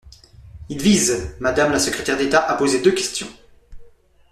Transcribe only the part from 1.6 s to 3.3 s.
la secrétaire d’État, à poser deux questions.